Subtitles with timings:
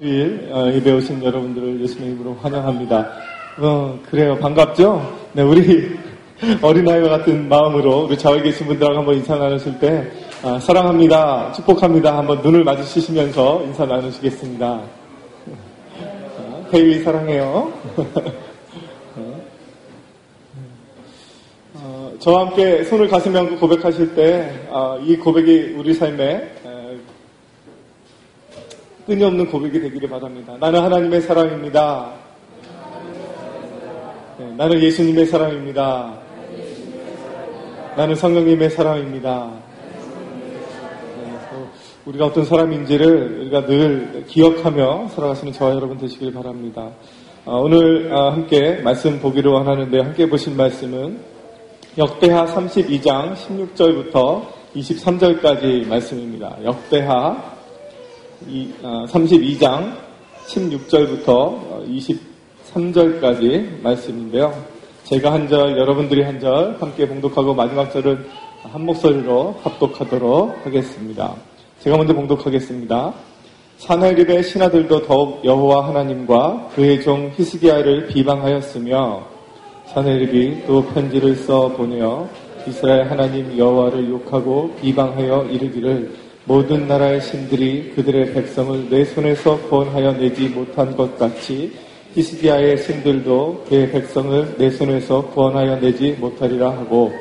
[0.00, 3.10] 주일 어, 예배 오신 여러분들을 예수님의 이름으로 환영합니다.
[3.56, 4.38] 어, 그래요.
[4.38, 5.18] 반갑죠?
[5.32, 5.98] 네, 우리
[6.62, 10.08] 어린아이와 같은 마음으로 우리 좌우에 계신 분들하고 한번 인사 나누실 때
[10.44, 11.50] 아, 사랑합니다.
[11.50, 12.16] 축복합니다.
[12.16, 14.82] 한번 눈을 마주치시면서 인사 나누시겠습니다.
[16.70, 17.72] 태희 사랑해요.
[21.74, 26.52] 어, 저와 함께 손을 가슴에 얹고 고백하실 때이 고백이 우리 삶에
[29.08, 30.54] 끊임없는 고백이 되기를 바랍니다.
[30.60, 32.12] 나는 하나님의 사랑입니다.
[34.36, 36.12] 네, 나는 예수님의 사랑입니다.
[37.96, 39.50] 나는 성령님의 사랑입니다.
[41.22, 41.38] 네,
[42.04, 46.90] 우리가 어떤 사람인지를 우리가 늘 기억하며 살아가시는 저와 여러분 되시길 바랍니다.
[47.46, 51.18] 어, 오늘 어, 함께 말씀 보기로 하는데 함께 보신 말씀은
[51.96, 54.42] 역대하 32장 16절부터
[54.74, 56.58] 23절까지 말씀입니다.
[56.62, 57.57] 역대하
[58.46, 59.96] 32장
[60.46, 61.84] 16절부터
[62.72, 64.54] 23절까지 말씀인데요.
[65.04, 68.24] 제가 한 절, 여러분들이 한 절 함께 봉독하고 마지막 절은
[68.62, 71.34] 한 목소리로 합독하도록 하겠습니다.
[71.80, 73.12] 제가 먼저 봉독하겠습니다.
[73.78, 79.26] 사내립의 신하들도 더욱 여호와 하나님과 그의 종 히스기야를 비방하였으며
[79.86, 82.28] 사내립이 또 편지를 써 보내어
[82.66, 90.48] 이스라엘 하나님 여호와를 욕하고 비방하여 이르기를 모든 나라의 신들이 그들의 백성을 내 손에서 구원하여 내지
[90.48, 91.70] 못한 것 같이
[92.14, 97.12] 히스기야의 신들도 그의 백성을 내 손에서 구원하여 내지 못하리라 하고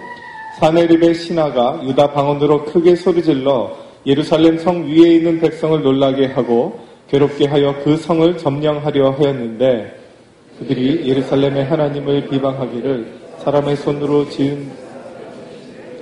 [0.61, 7.75] 사내립의 신하가 유다 방언으로 크게 소리질러 예루살렘 성 위에 있는 백성을 놀라게 하고 괴롭게 하여
[7.83, 9.93] 그 성을 점령하려 하였는데
[10.57, 14.71] 그들이 예루살렘의 하나님을 비방하기를 사람의 손으로 지은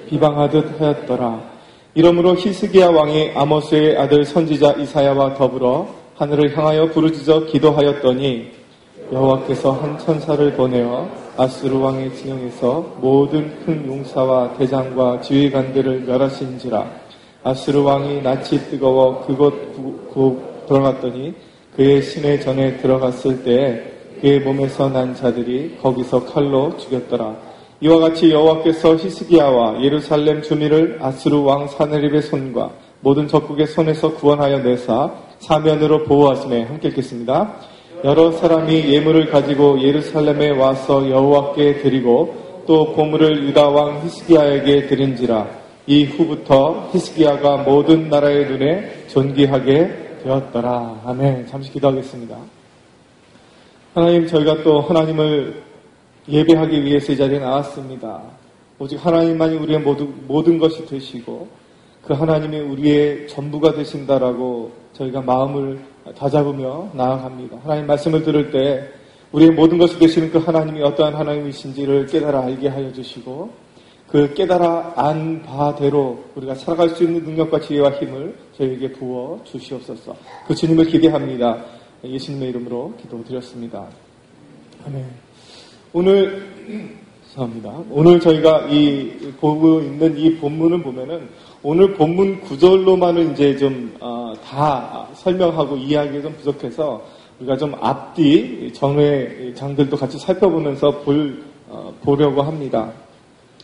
[0.10, 1.55] 비방하듯 하였더라.
[1.98, 8.52] 이러므로 히스기야 왕이 아모스의 아들 선지자 이사야와 더불어 하늘을 향하여 부르짖어 기도하였더니
[9.14, 16.86] 여호와께서 한 천사를 보내어 아스루 왕의 진영에서 모든 큰 용사와 대장과 지휘관들을 멸하신지라
[17.44, 19.54] 아스루 왕이 낯이 뜨거워 그곳
[20.14, 21.34] 구, 들어갔더니
[21.78, 27.55] 그의 신의 전에 들어갔을 때에 그의 몸에서 난 자들이 거기서 칼로 죽였더라.
[27.82, 32.72] 이와 같이 여호와께서 히스기야와 예루살렘 주민을 아스루 왕 사네립의 손과
[33.02, 37.56] 모든 적국의 손에서 구원하여 내사 사면으로 보호하심에 함께 읽겠습니다.
[38.06, 45.48] 여러 사람이 예물을 가지고 예루살렘에 와서 여호와께 드리고 또 보물을 유다 왕 히스기야에게 드린지라
[45.86, 51.02] 이후부터 히스기야가 모든 나라의 눈에 존귀하게 되었더라.
[51.06, 51.48] 아멘.
[51.48, 52.38] 잠시 기도하겠습니다.
[53.94, 55.65] 하나님 저희가 또 하나님을
[56.28, 58.22] 예배하기 위해서 이 자리에 나왔습니다.
[58.80, 61.48] 오직 하나님만이 우리의 모든, 모든 것이 되시고
[62.02, 65.80] 그 하나님이 우리의 전부가 되신다라고 저희가 마음을
[66.18, 67.58] 다잡으며 나아갑니다.
[67.64, 68.90] 하나님 말씀을 들을 때
[69.32, 73.50] 우리의 모든 것이 되시는 그 하나님이 어떠한 하나님이신지를 깨달아 알게 하여 주시고
[74.08, 80.16] 그 깨달아 안 바대로 우리가 살아갈 수 있는 능력과 지혜와 힘을 저희에게 부어 주시옵소서.
[80.48, 81.66] 그 주님을 기대합니다.
[82.04, 83.88] 예수님의 이름으로 기도드렸습니다.
[84.86, 85.25] 아멘.
[85.96, 86.44] 오늘
[87.30, 87.74] 죄송합니다.
[87.90, 91.30] 오늘 저희가 이 보고 있는 이 본문을 보면은
[91.64, 97.02] 오늘 본문 구절로만은 이제 좀다 어, 설명하고 이해하기 좀 부족해서
[97.40, 102.92] 우리가 좀 앞뒤 정회 장들도 같이 살펴보면서 볼 어, 보려고 합니다.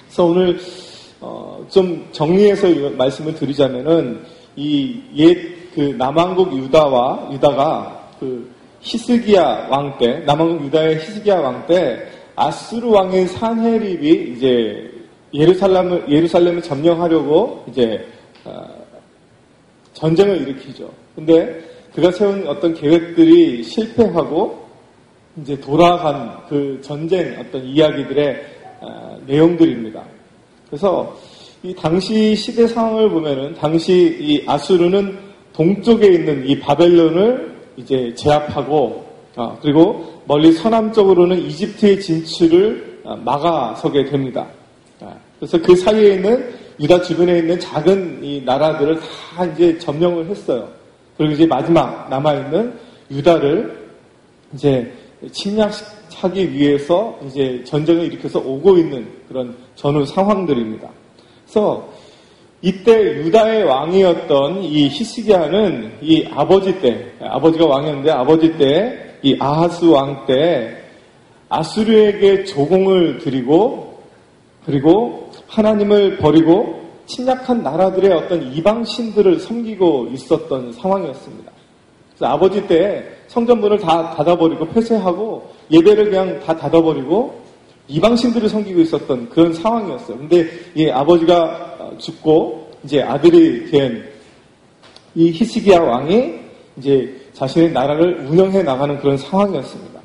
[0.05, 0.57] 그래서 오늘
[1.19, 4.21] 어, 좀 정리해서 말씀을 드리자면은
[4.55, 8.49] 이 옛 그 남왕국 유다와 유다가 그
[8.81, 14.91] 히스기야 왕 때, 남왕국 유다의 히스기야 왕때 아스루 왕인 산헤립이 이제
[15.33, 18.05] 예루살렘을 예루살렘을 점령하려고 이제
[18.43, 18.63] 어,
[19.93, 20.89] 전쟁을 일으키죠.
[21.15, 21.61] 근데
[21.93, 24.65] 그가 세운 어떤 계획들이 실패하고
[25.41, 28.45] 이제 돌아간 그 전쟁 어떤 이야기들의
[28.81, 30.03] 어, 내용들입니다.
[30.67, 31.15] 그래서
[31.63, 35.17] 이 당시 시대 상황을 보면은 당시 이 아수르는
[35.53, 44.47] 동쪽에 있는 이 바벨론을 이제 제압하고 어, 그리고 멀리 서남쪽으로는 이집트의 진출을 어, 막아서게 됩니다.
[45.01, 48.97] 아, 그래서 그 사이에 있는 유다 주변에 있는 작은 이 나라들을
[49.35, 50.69] 다 이제 점령을 했어요.
[51.17, 52.73] 그리고 이제 마지막 남아있는
[53.11, 53.89] 유다를
[54.53, 54.89] 이제
[55.33, 60.87] 침략하기 위해서 이제 전쟁을 일으켜서 오고 있는 그런 전후 상황들입니다.
[61.43, 61.89] 그래서
[62.61, 70.25] 이때 유다의 왕이었던 이 히스기야는 이 아버지 때, 아버지가 왕이었는데 아버지 때 이 아하스 왕
[70.25, 70.77] 때
[71.49, 73.99] 아수르에게 조공을 드리고
[74.65, 81.51] 그리고 하나님을 버리고 침략한 나라들의 어떤 이방 신들을 섬기고 있었던 상황이었습니다.
[82.21, 87.41] 아버지 때 성전문을 다 닫아버리고 폐쇄하고 예배를 그냥 다 닫아버리고
[87.87, 90.17] 이방신들을 섬기고 있었던 그런 상황이었어요.
[90.17, 94.11] 근데 이 아버지가 죽고 이제 아들이 된
[95.13, 96.33] 이 히스기야 왕이
[96.77, 99.99] 이제 자신의 나라를 운영해 나가는 그런 상황이었습니다.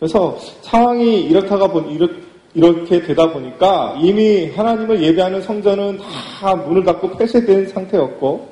[0.00, 1.96] 그래서 상황이 이렇다가 보니
[2.54, 5.98] 이렇게 되다 보니까 이미 하나님을 예배하는 성전은
[6.40, 8.48] 다 문을 닫고 폐쇄된 상태였고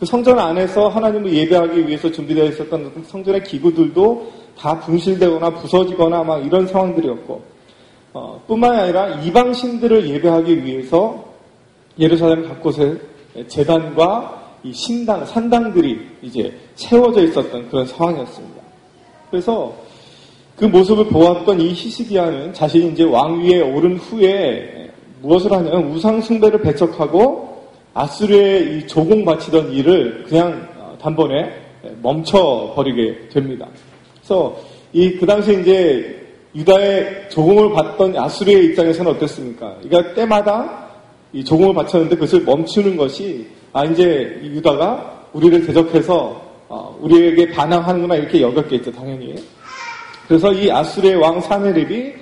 [0.00, 4.26] 그 성전 안에서 하나님을 예배하기 위해서 준비되어 있었던 성전의 기구들도
[4.58, 7.42] 다 분실되거나 부서지거나 막 이런 상황들이었고
[8.14, 11.24] 어, 뿐만이 아니라 이방신들을 예배하기 위해서
[11.98, 12.96] 예루살렘 각곳에
[13.48, 18.62] 재단과 이 신당, 산당들이 이제 채워져 있었던 그런 상황이었습니다.
[19.30, 19.74] 그래서
[20.56, 28.76] 그 모습을 보았던 이 히스기야는 자신이 이제 왕위에 오른 후에 무엇을 하냐면 우상숭배를 배척하고 아수르에
[28.76, 30.68] 이 조공 바치던 일을 그냥
[31.00, 31.50] 단번에
[32.02, 33.68] 멈춰버리게 됩니다.
[34.14, 34.56] 그래서
[34.92, 36.22] 이 그 당시 이제
[36.54, 39.76] 유다의 조공을 받던 아수르의 입장에서는 어땠습니까?
[39.82, 40.90] 그러니까 때마다
[41.32, 48.40] 이 조공을 바쳤는데 그것을 멈추는 것이 아 이제 유다가 우리를 대적해서 어, 우리에게 반항하는구나 이렇게
[48.40, 49.34] 여겼겠죠 당연히.
[50.28, 52.12] 그래서 이 아수르의 왕 사네립이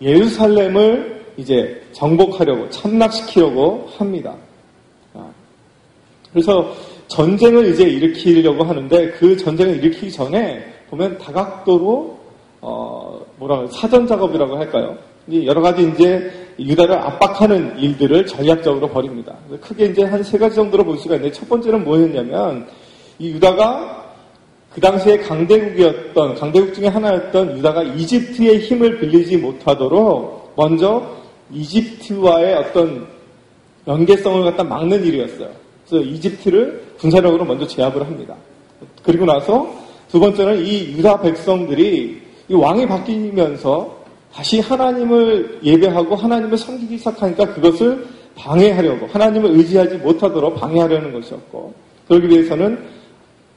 [0.00, 4.34] 예루살렘을 이제 정복하려고 참락시키려고 합니다.
[5.14, 5.28] 아,
[6.32, 6.72] 그래서
[7.08, 12.18] 전쟁을 이제 일으키려고 하는데 그 전쟁을 일으키기 전에 보면 다각도로
[12.60, 14.96] 어 뭐라 사전 작업이라고 할까요?
[15.44, 19.34] 여러 가지 이제 유다를 압박하는 일들을 전략적으로 벌입니다.
[19.60, 22.66] 크게 이제 한 세 가지 정도로 볼 수가 있는데 첫 번째는 뭐였냐면
[23.18, 24.04] 이 유다가
[24.72, 31.02] 그 당시에 강대국이었던 강대국 중에 하나였던 유다가 이집트의 힘을 빌리지 못하도록 먼저
[31.52, 33.06] 이집트와의 어떤
[33.86, 35.48] 연계성을 갖다 막는 일이었어요.
[35.88, 38.34] 그래서 이집트를 군사력으로 먼저 제압을 합니다.
[39.02, 39.72] 그리고 나서
[40.10, 43.95] 두 번째는 이 유다 백성들이 이 왕이 바뀌면서
[44.36, 51.72] 다시 하나님을 예배하고 하나님을 섬기기 시작하니까 그것을 방해하려고 하나님을 의지하지 못하도록 방해하려는 것이었고
[52.06, 52.84] 그러기 위해서는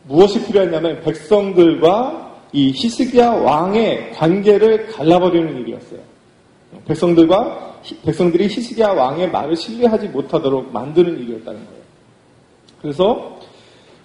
[0.08, 6.00] 무엇이 필요했냐면 백성들과 이 히스기야 왕의 관계를 갈라버리는 일이었어요.
[6.88, 11.82] 백성들과 백성들이 히스기야 왕의 말을 신뢰하지 못하도록 만드는 일이었다는 거예요.
[12.82, 13.38] 그래서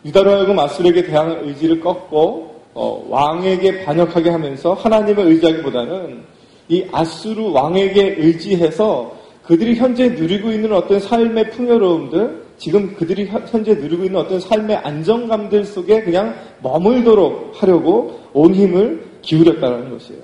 [0.04, 6.33] 유다로 하여금 아수르에게 대항할 의지를 꺾고 어, 왕에게 반역하게 하면서 하나님을 의지하기보다는
[6.68, 9.14] 이 아수르 왕에게 의지해서
[9.44, 15.64] 그들이 현재 누리고 있는 어떤 삶의 풍요로움들, 지금 그들이 현재 누리고 있는 어떤 삶의 안정감들
[15.64, 20.22] 속에 그냥 머물도록 하려고 온 힘을 기울였다는 것이에요.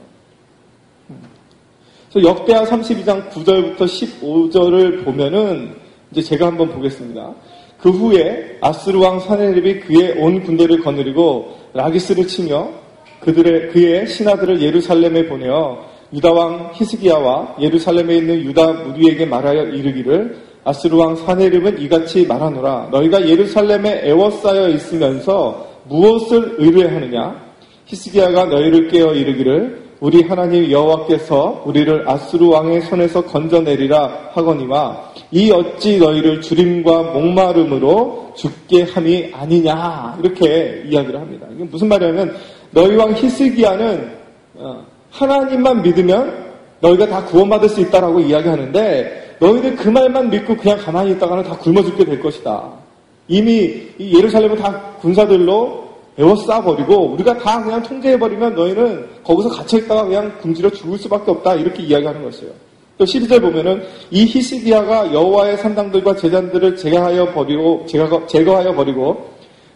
[2.12, 5.74] 그래서 역대하 32장 9절부터 15절을 보면은
[6.10, 7.34] 이제 제가 한번 보겠습니다.
[7.78, 12.68] 그 후에 아스르 왕 사네립이 그의 온 군대를 거느리고 라기스를 치며
[13.20, 20.96] 그들의 그의 신하들을 예루살렘에 보내어 유다 왕 히스기야와 예루살렘에 있는 유다 무리에게 말하여 이르기를 아스르
[20.96, 22.88] 왕 사네립은 이같이 말하노라.
[22.90, 27.50] 너희가 예루살렘에 애워싸여 있으면서 무엇을 의뢰하느냐?
[27.86, 35.98] 히스기야가 너희를 깨어 이르기를 우리 하나님 여호와께서 우리를 아스루 왕의 손에서 건져내리라 하거니와 이 어찌
[35.98, 40.18] 너희를 주림과 목마름으로 죽게 함이 아니냐?
[40.22, 41.46] 이렇게 이야기를 합니다.
[41.54, 42.34] 이게 무슨 말이냐면
[42.70, 44.20] 너희 왕 히스기야는
[44.54, 46.50] 어, 하나님만 믿으면
[46.80, 51.82] 너희가 다 구원받을 수 있다라고 이야기하는데 너희들 그 말만 믿고 그냥 가만히 있다가는 다 굶어
[51.82, 52.70] 죽게 될 것이다.
[53.28, 55.88] 이미 예루살렘은 다 군사들로
[56.18, 62.22] 에워싸버리고 우리가 다 그냥 통제해버리면 너희는 거기서 갇혀있다가 그냥 굶주려 죽을 수밖에 없다 이렇게 이야기하는
[62.24, 62.52] 것이에요.
[62.98, 69.30] 또 12절 보면은 이 히스기야가 여호와의 산당들과 제단들을 제거하여 버리고 제거하여 버리고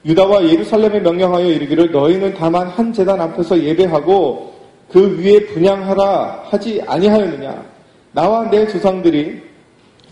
[0.04, 4.52] 유다와 예루살렘에 명령하여 이르기를 너희는 다만 한 제단 앞에서 예배하고
[4.94, 7.64] 그 위에 분양하라 하지 아니하였느냐
[8.12, 9.42] 나와 내 조상들이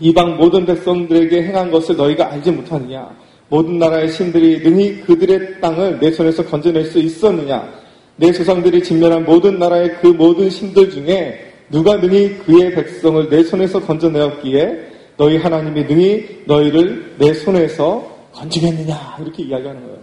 [0.01, 3.09] 이방 모든 백성들에게 행한 것을 너희가 알지 못하느냐
[3.47, 7.71] 모든 나라의 신들이 능히 그들의 땅을 내 손에서 건져낼 수 있었느냐?
[8.15, 13.79] 내 조상들이 직면한 모든 나라의 그 모든 신들 중에 누가 능히 그의 백성을 내 손에서
[13.79, 19.17] 건져내었기에 너희 하나님이 능히 너희를 내 손에서 건지겠느냐?
[19.21, 19.97] 이렇게 이야기하는 거예요.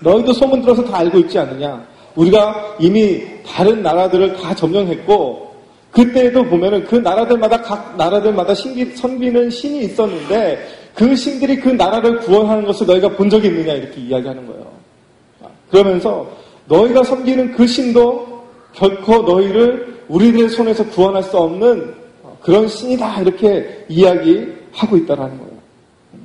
[0.00, 1.86] 너희도 소문 들어서 다 알고 있지 않느냐?
[2.18, 5.54] 우리가 이미 다른 나라들을 다 점령했고
[5.92, 12.66] 그때에도 보면은 그 나라들마다 각 나라들마다 신기, 섬기는 신이 있었는데 그 신들이 그 나라를 구원하는
[12.66, 14.66] 것을 너희가 본 적이 있느냐 이렇게 이야기하는 거예요.
[15.70, 16.28] 그러면서
[16.66, 18.26] 너희가 섬기는 그 신도
[18.72, 21.94] 결코 너희를 우리들의 손에서 구원할 수 없는
[22.42, 25.52] 그런 신이다 이렇게 이야기하고 있다라는 거예요.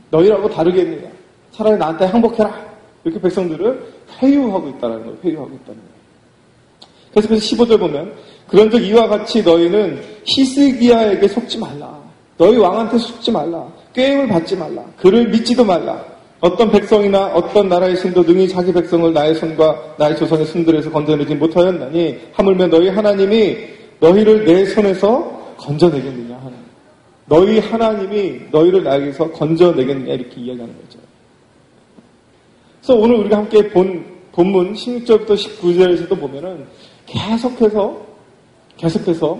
[0.09, 1.09] 너희라고 다르겠느냐?
[1.51, 2.73] 차라리 나한테 항복해라.
[3.03, 5.17] 이렇게 백성들을 회유하고 있다는 거예요.
[5.24, 5.93] 회유하고 있다는 거예요.
[7.13, 8.13] 그래서 15절 보면
[8.48, 12.01] 그런즉 이와 같이 너희는 히스기야에게 속지 말라.
[12.38, 13.67] 너희 왕한테 속지 말라.
[13.93, 14.83] 꾀임을 받지 말라.
[14.98, 16.03] 그를 믿지도 말라.
[16.39, 22.19] 어떤 백성이나 어떤 나라의 신도 등이 자기 백성을 나의 손과 나의 조선의 손들에서 건져내지 못하였나니
[22.33, 23.57] 하물며 너희 하나님이
[24.01, 26.57] 너희를 내 손에서 건져내겠느냐 하는
[27.27, 31.00] 너희 하나님이 너희를 나에게서 건져내겠느냐 이렇게 이야기하는 거죠.
[32.83, 36.65] 그래서 오늘 우리가 함께 본 본문 16절부터 19절에서도 보면은
[37.05, 37.97] 계속해서
[38.75, 39.39] 계속해서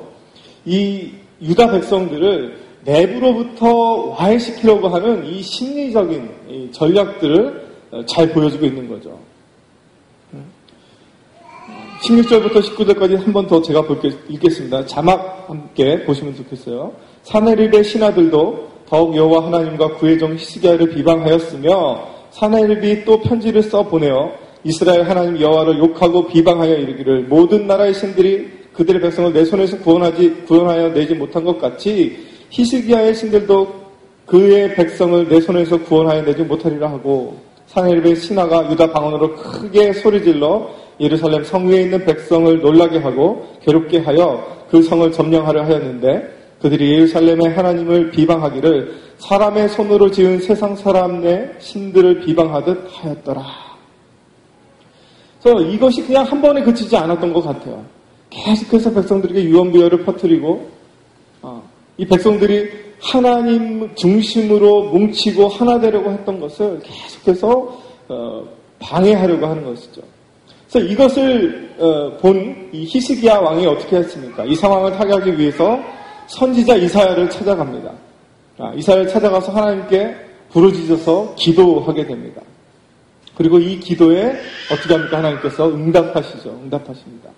[0.64, 7.68] 이 유다 백성들을 내부로부터 와해시키려고 하는 이 심리적인 이 전략들을
[8.06, 9.20] 잘 보여주고 있는 거죠.
[12.02, 14.86] 16절부터 19절까지 한 번 더 제가 볼게, 읽겠습니다.
[14.86, 16.94] 자막 함께 보시면 좋겠어요.
[17.24, 24.32] 사내립의 신하들도 더욱 여호와 하나님과 구의 종 히스기야를 비방하였으며 사내립이 또 편지를 써 보내어
[24.64, 30.94] 이스라엘 하나님 여호와를 욕하고 비방하여 이르기를 모든 나라의 신들이 그들의 백성을 내 손에서 구원하지 구원하여
[30.94, 32.18] 내지 못한 것 같이
[32.50, 33.84] 히스기야의 신들도
[34.26, 37.38] 그의 백성을 내 손에서 구원하여 내지 못하리라 하고
[37.68, 44.66] 사내립의 신하가 유다 방언으로 크게 소리질러 예루살렘 성 위에 있는 백성을 놀라게 하고 괴롭게 하여
[44.70, 46.30] 그 성을 점령하려 하였는데
[46.62, 53.46] 그들이 예루살렘의 하나님을 비방하기를 사람의 손으로 지은 세상 사람 내 신들을 비방하듯 하였더라.
[55.42, 57.84] 그래서 이것이 그냥 한 번에 그치지 않았던 것 같아요.
[58.30, 60.70] 계속해서 백성들에게 유언비어를 퍼뜨리고
[61.42, 61.64] 어,
[61.98, 68.44] 이 백성들이 하나님 중심으로 뭉치고 하나 되려고 했던 것을 계속해서 어,
[68.80, 70.02] 방해하려고 하는 것이죠.
[70.70, 74.44] 그래서 이것을 어, 본이 히스기야 왕이 어떻게 했습니까?
[74.46, 75.80] 이 상황을 타개하기 위해서
[76.28, 78.03] 선지자 이사야를 찾아갑니다.
[78.64, 80.16] 아, 이사야를 찾아가서 하나님께
[80.52, 82.42] 부르짖어서 기도하게 됩니다.
[83.36, 84.40] 그리고 이 기도에
[84.72, 85.18] 어떻게 합니까?
[85.18, 86.50] 하나님께서 응답하시죠.
[86.64, 87.30] 응답하십니다.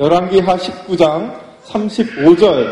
[0.00, 2.66] 열왕기하 19장 35절,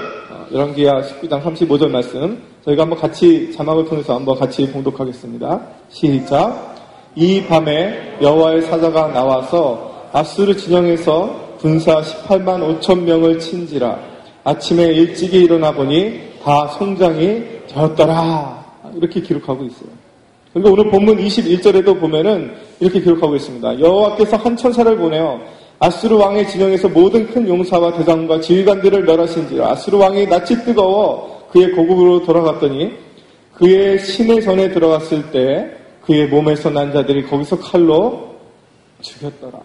[0.53, 5.61] 열왕기하 19장 35절 말씀 저희가 한번 같이 자막을 통해서 한번 같이 봉독하겠습니다.
[5.91, 6.75] 시작.
[7.15, 13.97] 이 밤에 여호와의 사자가 나와서 아수르 진영에서 군사 18만 5천 명을 친지라
[14.43, 18.65] 아침에 일찍이 일어나 보니 다 송장이 되었더라.
[18.97, 19.91] 이렇게 기록하고 있어요.
[20.53, 23.81] 그리고 오늘 본문 21절에도 보면은 이렇게 기록하고 있습니다.
[23.81, 25.41] 여호와께서 한 천사를 보내어
[25.79, 32.23] 아수르 왕의 진영에서 모든 큰 용사와 대장과 지휘관들을 멸하신지라 아수르 왕이 낯이 뜨거워 그의 고국으로
[32.25, 32.93] 돌아갔더니
[33.55, 35.71] 그의 신의 전에 들어갔을 때
[36.05, 38.35] 그의 몸에서 난 자들이 거기서 칼로
[39.01, 39.59] 죽였더라.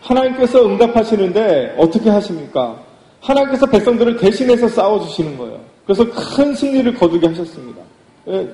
[0.00, 2.78] 하나님께서 응답하시는데 어떻게 하십니까?
[3.20, 5.60] 하나님께서 백성들을 대신해서 싸워주시는 거예요.
[5.84, 7.82] 그래서 큰 승리를 거두게 하셨습니다.
[8.28, 8.48] 예.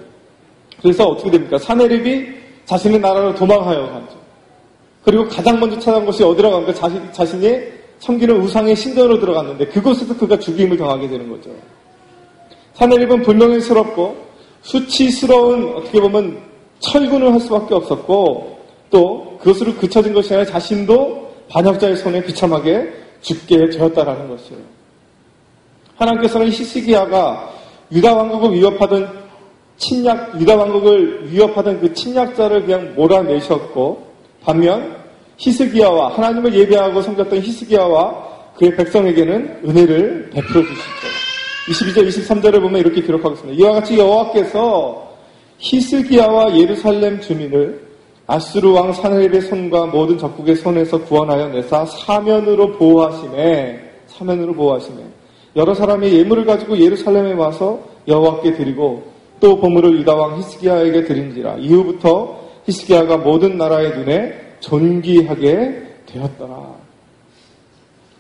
[0.83, 1.59] 그래서 어떻게 됩니까?
[1.59, 2.27] 사내립이
[2.65, 4.19] 자신의 나라로 도망하여 가죠.
[5.05, 6.75] 그리고 가장 먼저 찾아간 곳이 어디라고 합니까?
[6.75, 7.59] 자신, 자신이
[8.01, 11.51] 섬기는 우상의 신전으로 들어갔는데 그곳에서 그가 죽임을 당하게 되는 거죠.
[12.75, 14.17] 사내립은 불명예스럽고
[14.63, 16.39] 수치스러운 어떻게 보면
[16.81, 18.59] 철군을 할 수밖에 없었고
[18.91, 24.63] 또 그것으로 그쳐진 것이 아니라 자신도 반역자의 손에 비참하게 죽게 되었다라는 것이에요.
[26.01, 27.51] 하나님께서는 히스기야가
[27.93, 29.21] 유다 왕국을 위협하던
[29.77, 34.11] 침략 유다 왕국을 위협하던 그 침략자를 그냥 몰아내셨고
[34.43, 34.97] 반면
[35.37, 41.21] 히스기야와 하나님을 예배하고 섬겼던 히스기야와 그의 백성에게는 은혜를 베풀어 주시죠.
[41.69, 43.63] 22절 23절을 보면 이렇게 기록하고 있습니다.
[43.63, 45.11] 이와 같이 여호와께서
[45.59, 47.89] 히스기야와 예루살렘 주민을
[48.27, 55.20] 아수르 왕 사네립의 손과 모든 적국의 손에서 구원하여 내사 사면으로 보호하심에 사면으로 보호하심에
[55.57, 59.05] 여러 사람이 예물을 가지고 예루살렘에 와서 여호와께 드리고
[59.41, 66.75] 또 보물을 유다 왕 히스기야에게 드린지라 이후부터 히스기야가 모든 나라의 눈에 존귀하게 되었더라.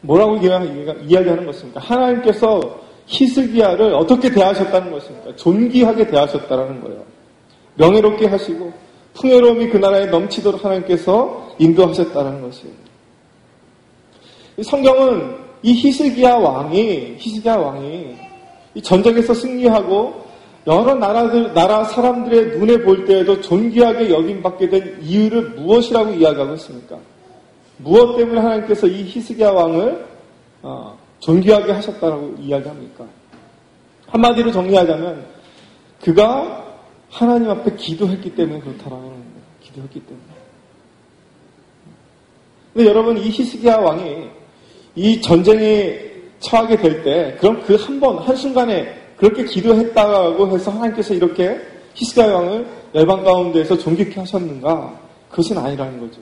[0.02, 1.80] 뭐라고 이야기하는 것입니까?
[1.80, 5.36] 하나님께서 히스기야를 어떻게 대하셨다는 것입니까?
[5.36, 7.04] 존귀하게 대하셨다는 거예요.
[7.74, 8.72] 명예롭게 하시고
[9.14, 12.74] 풍요로움이 그 나라에 넘치도록 하나님께서 인도하셨다는 것이에요.
[14.62, 18.16] 성경은 이 히스기야 왕이 히스기야 왕이
[18.82, 20.24] 전쟁에서 승리하고
[20.66, 26.98] 여러 나라들 나라 사람들의 눈에 볼 때에도 존귀하게 여김받게 된 이유를 무엇이라고 이야기하고 있습니까?
[27.78, 30.06] 무엇 때문에 하나님께서 이 히스기야 왕을
[30.62, 33.06] 어, 존귀하게 하셨다고 이야기합니까?
[34.08, 35.24] 한마디로 정리하자면
[36.02, 36.66] 그가
[37.08, 39.24] 하나님 앞에 기도했기 때문에 그렇다라는 거예요.
[39.62, 40.24] 기도했기 때문에.
[42.72, 44.28] 근데 여러분 이 히스기야 왕이
[44.96, 45.98] 이 전쟁에
[46.40, 51.58] 처하게 될 때 그럼 그 한 번 한순간에 그렇게 기도했다고 해서 하나님께서 이렇게
[51.94, 54.98] 히스기야 왕을 열방 가운데에서 존귀케 하셨는가?
[55.30, 56.20] 그것은 아니라는 거죠.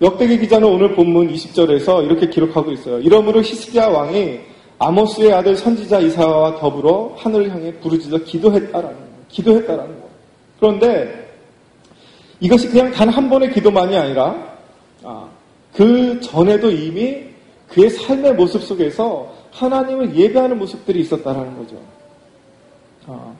[0.00, 3.00] 역대기 기자는 오늘 본문 20절에서 이렇게 기록하고 있어요.
[3.00, 4.38] 이러므로 히스기야 왕이
[4.78, 9.08] 아모스의 아들 선지자 이사와 더불어 하늘을 향해 부르짖어 기도했다라는 거예요.
[9.28, 10.08] 기도했다라는 거예요.
[10.60, 11.28] 그런데
[12.40, 14.36] 이것이 그냥 단 한 번의 기도만이 아니라
[15.02, 15.28] 아,
[15.74, 17.24] 그 전에도 이미
[17.68, 21.76] 그의 삶의 모습 속에서 하나님을 예배하는 모습들이 있었다라는 거죠.
[23.06, 23.32] 아,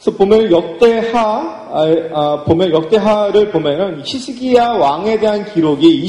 [0.00, 6.04] 그래서 보면 역대하 아, 아, 보면 역대하를 보면은 히스기야 왕에 대한 기록이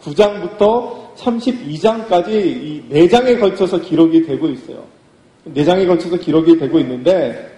[0.00, 4.84] 29장부터 32장까지 이 4장에 걸쳐서 기록이 되고 있어요.
[5.54, 7.56] 4장에 걸쳐서 기록이 되고 있는데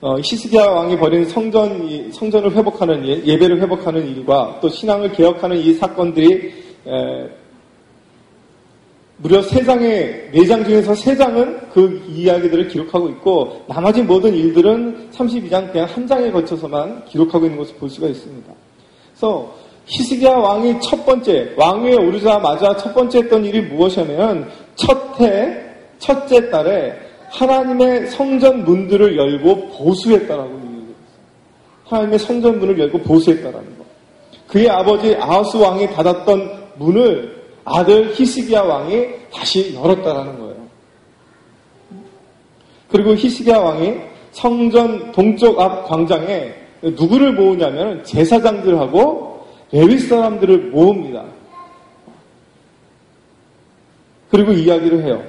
[0.00, 5.74] 어, 히스기야 왕이 벌인 성전 성전을 회복하는 일, 예배를 회복하는 일과 또 신앙을 개혁하는 이
[5.74, 6.52] 사건들이
[6.86, 7.28] 에,
[9.20, 15.72] 무려 세 장의 네장 중에서 세 장은 그 이야기들을 기록하고 있고 나머지 모든 일들은 32장
[15.72, 18.52] 그냥 한 장에 거쳐서만 기록하고 있는 것을 볼 수가 있습니다.
[19.10, 19.52] 그래서
[19.86, 25.64] 히스기야 왕이 첫 번째 왕위에 오르자마자 첫 번째 했던 일이 무엇이냐면 첫해
[25.98, 26.94] 첫째 달에
[27.30, 30.94] 하나님의 성전 문들을 열고 보수했다라고 얘기했어요.
[31.86, 33.84] 하나님의 성전 문을 열고 보수했다라는 거.
[34.46, 37.37] 그의 아버지 아하스 왕이 닫았던 문을
[37.70, 40.56] 아들 히스기야 왕이 다시 열었다라는 거예요.
[42.90, 43.94] 그리고 히스기야 왕이
[44.32, 51.24] 성전 동쪽 앞 광장에 누구를 모으냐면 제사장들하고 레위 사람들을 모읍니다.
[54.30, 55.22] 그리고 이야기를 해요.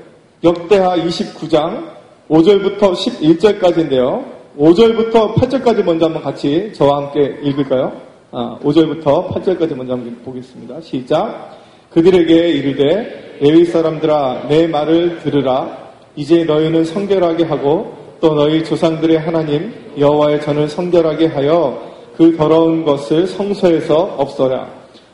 [0.44, 1.90] 역대하 29장
[2.30, 4.40] 5절부터 11절까지인데요.
[4.58, 8.00] 5절부터 8절까지 먼저 한번 같이 저와 함께 읽을까요?
[8.32, 10.82] 아, 5절부터 8절까지 먼저 한번 보겠습니다.
[10.82, 11.59] 시작.
[11.92, 15.90] 그들에게 이르되 레위 사람들아 내 말을 들으라.
[16.16, 21.82] 이제 너희는 성결하게 하고 또 너희 조상들의 하나님 여호와의 전을 성결하게 하여
[22.16, 24.68] 그 더러운 것을 성소에서 없어라.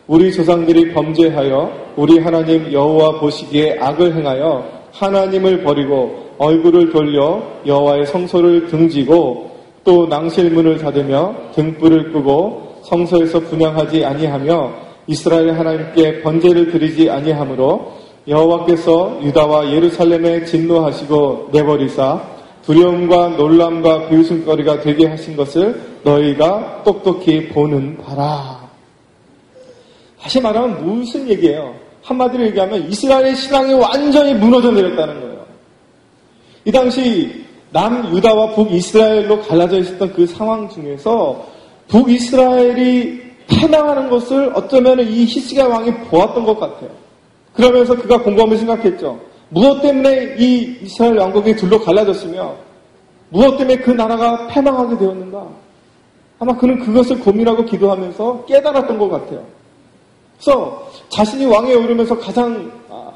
[0.07, 8.67] 우리 조상들이 범죄하여 우리 하나님 여호와 보시기에 악을 행하여 하나님을 버리고 얼굴을 돌려 여호와의 성소를
[8.67, 9.51] 등지고
[9.83, 17.93] 또 낭실문을 닫으며 등불을 끄고 성소에서 분양하지 아니하며 이스라엘 하나님께 번제를 드리지 아니하므로
[18.27, 28.67] 여호와께서 유다와 예루살렘에 진노하시고 내버리사 두려움과 놀람과 비웃음거리가 되게 하신 것을 너희가 똑똑히 보는 바라.
[30.19, 31.75] 다시 말하면 무슨 얘기예요?
[32.01, 35.45] 한마디로 얘기하면 이스라엘의 신앙이 완전히 무너져 내렸다는 거예요.
[36.65, 41.45] 이 당시 남 유다와 북 이스라엘로 갈라져 있었던 그 상황 중에서
[41.87, 46.89] 북 이스라엘이 패망하는 것을 어쩌면 이 히스기야 왕이 보았던 것 같아요.
[47.53, 49.19] 그러면서 그가 공부하며 생각했죠.
[49.49, 52.55] 무엇 때문에 이 이스라엘 왕국이 둘로 갈라졌으며
[53.29, 55.47] 무엇 때문에 그 나라가 패망하게 되었는가?
[56.39, 59.43] 아마 그는 그것을 고민하고 기도하면서 깨달았던 것 같아요.
[60.37, 63.11] 그래서 자신이 왕에 오르면서 가장 아,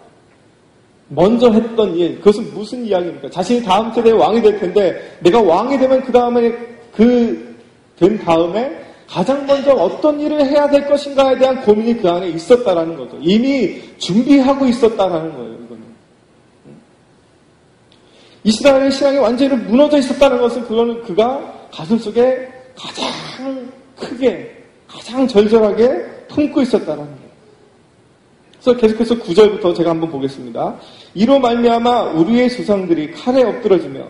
[1.09, 3.29] 먼저 했던 일, 그것은 무슨 이야기입니까?
[3.29, 6.55] 자신이 다음 세대의 왕이 될 텐데, 내가 왕이 되면 그 다음에,
[6.95, 7.55] 그,
[7.97, 13.17] 된 다음에, 가장 먼저 어떤 일을 해야 될 것인가에 대한 고민이 그 안에 있었다라는 거죠.
[13.21, 15.83] 이미 준비하고 있었다라는 거예요, 이거는.
[18.43, 26.61] 이스라엘의 신앙이 완전히 무너져 있었다는 것은 그거는 그가 가슴 속에 가장 크게, 가장 절절하게 품고
[26.61, 27.29] 있었다는 거예요.
[28.61, 30.75] 그래서 계속해서 9절부터 제가 한번 보겠습니다.
[31.15, 34.03] 이로 말미암아 우리의 조상들이 칼에 엎드러지며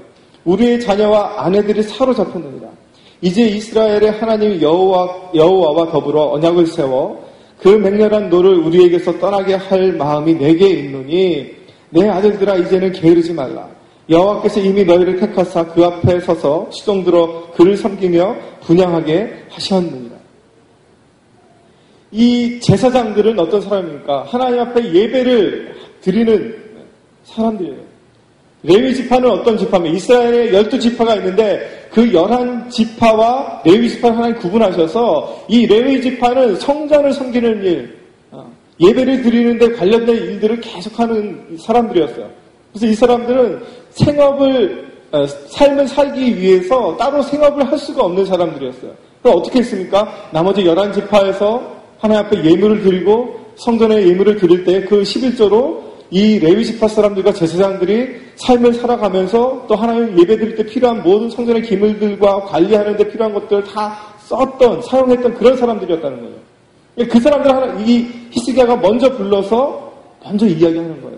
[0.43, 2.78] 우리의 자녀와 아내들이 사로잡혔느니라.
[3.21, 7.27] 이제 이스라엘의 하나님 여호와 여호와와 더불어 언약을 세워
[7.59, 11.51] 그 맹렬한 노를 우리에게서 떠나게 할 마음이 내게 있노니
[11.89, 13.67] 내 아들들아 이제는 게으르지 말라.
[14.09, 20.15] 여호와께서 이미 너희를 택하사 그 앞에 서서 시종들어 그를 섬기며 분양하게 하셨느니라.
[22.11, 24.23] 이 제사장들은 어떤 사람입니까?
[24.23, 26.55] 하나님 앞에 예배를 드리는
[27.23, 27.88] 사람들이에요.
[28.63, 29.95] 레위 지파는 어떤 지파입니까?
[29.95, 37.13] 이스라엘에 열두 지파가 있는데 그 열한 지파와 레위 지파를 하나님 구분하셔서 이 레위 지파는 성전을
[37.13, 37.97] 섬기는 일,
[38.31, 42.29] 어, 예배를 드리는데 관련된 일들을 계속하는 사람들이었어요.
[42.73, 48.91] 그래서 이 사람들은 생업을 어, 삶을 살기 위해서 따로 생업을 할 수가 없는 사람들이었어요.
[49.21, 50.29] 그럼 어떻게 했습니까?
[50.31, 56.65] 나머지 열한 지파에서 하나님 앞에 예물을 드리고 성전에 예물을 드릴 때 그 11조로 이 레위
[56.65, 62.95] 지파 사람들과 제사장들이 삶을 살아가면서 또 하나님 예배 드릴 때 필요한 모든 성전의 기물들과 관리하는
[62.95, 67.09] 데 필요한 것들을 다 썼던, 사용했던 그런 사람들이었다는 거예요.
[67.09, 71.17] 그 사람들 하나, 이 히스기야가 먼저 불러서 먼저 이야기하는 거예요.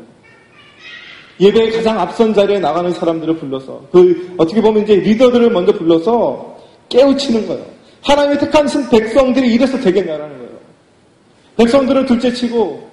[1.40, 6.58] 예배의 가장 앞선 자리에 나가는 사람들을 불러서 그 어떻게 보면 이제 리더들을 먼저 불러서
[6.90, 7.66] 깨우치는 거예요.
[8.04, 10.52] 하나님의 택한 백성들이 이래서 되겠냐라는 거예요.
[11.58, 12.90] 백성들을 둘째치고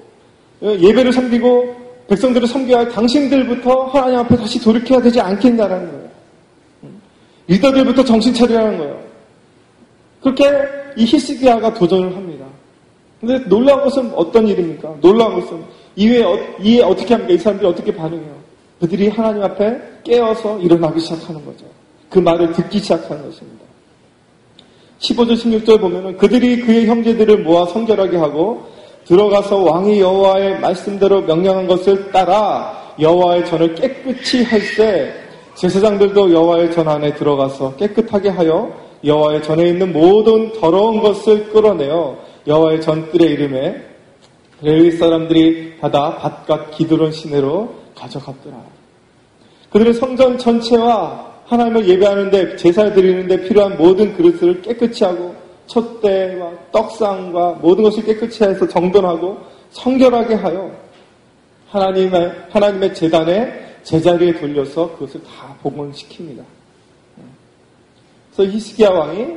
[0.63, 6.09] 예배를 섬기고 백성들을 섬겨야 할 당신들부터 하나님 앞에 다시 돌이켜야 되지 않겠냐라는 거예요.
[7.47, 9.01] 리더들부터 정신 차리라는 거예요.
[10.23, 10.45] 그렇게
[10.97, 12.47] 이 히스기야가 도전을 합니다.
[13.21, 14.97] 근데 놀라운 것은 어떤 일입니까?
[15.01, 15.63] 놀라운 것은
[15.97, 16.25] 이에,
[16.63, 17.35] 이에 어떻게 합니까?
[17.35, 18.39] 이 사람들이 어떻게 반응해요?
[18.81, 21.67] 그들이 하나님 앞에 깨어서 일어나기 시작하는 거죠.
[22.09, 23.65] 그 말을 듣기 시작하는 것입니다.
[25.01, 28.67] 15절 16절 보면은 그들이 그의 형제들을 모아 성결하게 하고
[29.09, 35.15] 들어가서 왕이 여호와의 말씀대로 명령한 것을 따라 여호와의 전을 깨끗이 할때
[35.55, 38.71] 제사장들도 여호와의 전 안에 들어가서 깨끗하게 하여
[39.03, 43.83] 여호와의 전에 있는 모든 더러운 것을 끌어내어 여호와의 전뜰의 이름에
[44.61, 48.57] 레위 사람들이 받아 밭과 기드론 시내로 가져갔더라.
[49.71, 55.35] 그들은 성전 전체와 하나님을 예배하는데 제사 드리는데 필요한 모든 그릇을 깨끗이 하고
[55.69, 59.39] 촛대와 떡상과 모든 것을 깨끗이 해서 정돈하고
[59.71, 60.71] 성결하게 하여
[61.69, 66.43] 하나님의 하나님의 재단에 제자리에 돌려서 그것을 다 복원시킵니다.
[68.35, 69.37] 그래서 히스기야 왕이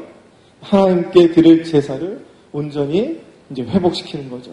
[0.62, 4.52] 하나님께 드릴 제사를 온전히 이제 회복시키는 거죠.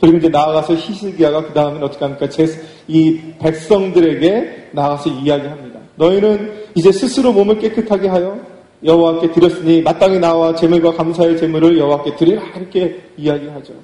[0.00, 2.28] 그리고 이제 나아가서 히스기야가 그 다음에 어떻게 합니까?
[2.28, 2.46] 제,
[2.88, 5.80] 이 백성들에게 나가서 이야기합니다.
[5.96, 8.51] 너희는 이제 스스로 몸을 깨끗하게 하여
[8.84, 13.74] 여호와께 드렸으니 마땅히 나와 제물과 감사의 제물을 여호와께 드리라 이렇게 이야기하죠.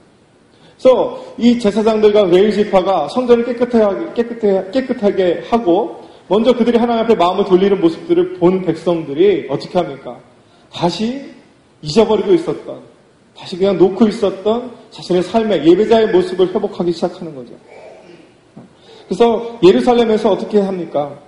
[0.76, 7.80] 그래서 이 제사장들과 레이지파가 성전을 깨끗하게, 깨끗하게, 깨끗하게 하고 먼저 그들이 하나님 앞에 마음을 돌리는
[7.80, 10.18] 모습들을 본 백성들이 어떻게 합니까?
[10.72, 11.32] 다시
[11.82, 12.80] 잊어버리고 있었던,
[13.36, 17.54] 다시 그냥 놓고 있었던 자신의 삶의 예배자의 모습을 회복하기 시작하는 거죠.
[19.06, 21.18] 그래서 예루살렘에서 어떻게 합니까?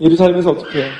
[0.00, 0.90] 예루살렘에서 어떻게 해요?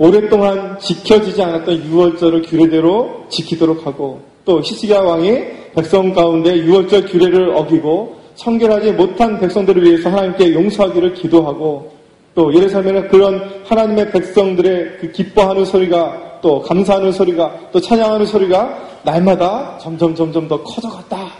[0.00, 5.42] 오랫동안 지켜지지 않았던 유월절을 규례대로 지키도록 하고 또 히스기야 왕이
[5.74, 11.92] 백성 가운데 유월절 규례를 어기고 청결하지 못한 백성들을 위해서 하나님께 용서하기를 기도하고
[12.34, 19.76] 또 예루살렘에 그런 하나님의 백성들의 그 기뻐하는 소리가 또 감사하는 소리가 또 찬양하는 소리가 날마다
[19.82, 21.30] 점점 점점 더 커져갔다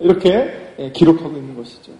[0.00, 1.92] 이렇게 예, 기록하고 있는 것이죠.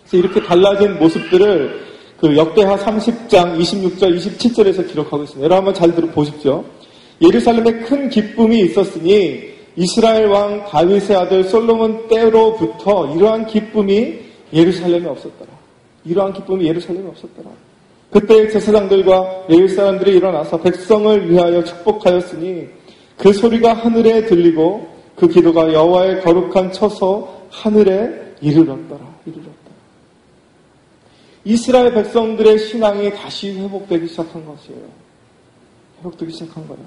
[0.00, 1.91] 그래서 이렇게 달라진 모습들을
[2.22, 5.42] 그 역대하 30장 26절 27절에서 기록하고 있습니다.
[5.42, 6.64] 여러분 한번 잘 들어보십시오.
[7.20, 14.20] 예루살렘에 큰 기쁨이 있었으니 이스라엘 왕 다윗의 아들 솔로몬 때로부터 이러한 기쁨이
[14.52, 15.50] 예루살렘에 없었더라.
[16.04, 17.50] 이러한 기쁨이 예루살렘에 없었더라.
[18.12, 22.68] 그때 제사장들과 레위 사람들이 일어나서 백성을 위하여 축복하였으니
[23.16, 29.11] 그 소리가 하늘에 들리고 그 기도가 여호와의 거룩한 처소 하늘에 이르렀더라.
[31.44, 34.80] 이스라엘 백성들의 신앙이 다시 회복되기 시작한 것이에요.
[35.98, 36.84] 회복되기 시작한 거예요.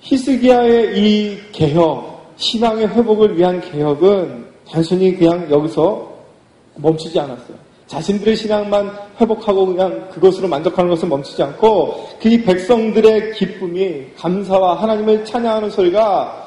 [0.00, 6.12] 히스기야의 이 개혁, 신앙의 회복을 위한 개혁은 단순히 그냥 여기서
[6.76, 7.56] 멈추지 않았어요.
[7.86, 8.90] 자신들의 신앙만
[9.20, 16.41] 회복하고 그냥 그것으로 만족하는 것은 멈추지 않고 그 백성들의 기쁨이 감사와 하나님을 찬양하는 소리가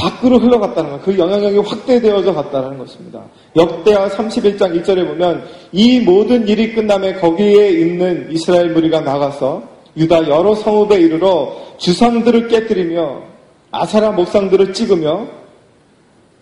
[0.00, 3.22] 밖으로 흘러갔다는 것, 그 영향력이 확대되어져 갔다는 것입니다.
[3.54, 9.62] 역대하 31장 1절에 보면 이 모든 일이 끝남에 거기에 있는 이스라엘 무리가 나가서
[9.96, 13.22] 유다 여러 성읍에 이르러 주상들을 깨뜨리며
[13.70, 15.26] 아사라 목상들을 찍으며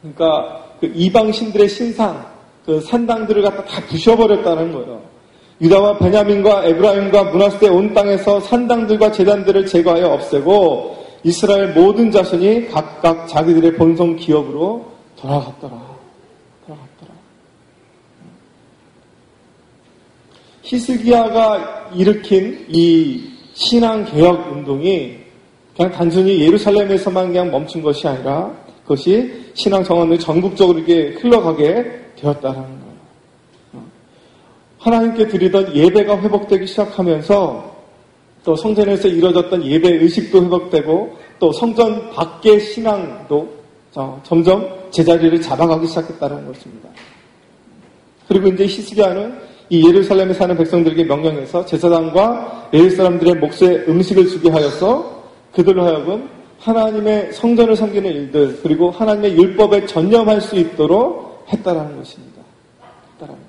[0.01, 2.27] 그러니까 그 이방 신들의 신상
[2.65, 5.01] 그 산당들을 갖다 다 부셔버렸다는 거예요.
[5.61, 13.75] 유다와 베냐민과 에브라임과 문하스대 온 땅에서 산당들과 재단들을 제거하여 없애고 이스라엘 모든 자손이 각각 자기들의
[13.75, 15.97] 본성 기업으로 돌아갔더라.
[16.67, 17.13] 돌아갔더라.
[20.63, 25.19] 히스기야가 일으킨 이 신앙 개혁 운동이
[25.77, 28.53] 그냥 단순히 예루살렘에서만 그냥 멈춘 것이 아니라
[28.83, 31.85] 그것이 신앙 정원을 전국적으로 이렇게 흘러가게
[32.17, 33.85] 되었다는 거예요.
[34.79, 37.68] 하나님께 드리던 예배가 회복되기 시작하면서
[38.45, 43.59] 또 성전에서 이루어졌던 예배 의식도 회복되고 또 성전 밖의 신앙도
[44.23, 46.89] 점점 제자리를 잡아가기 시작했다는 것입니다.
[48.29, 55.23] 그리고 이제 히스기야는 이 예루살렘에 사는 백성들에게 명령해서 제사장과 레위 사람들의 몫에 음식을 주게 하여서
[55.53, 62.43] 그들로 하여금 하나님의 성전을 섬기는 일들 그리고 하나님의 율법에 전념할 수 있도록 했다라는 것입니다.
[63.13, 63.41] 했다라는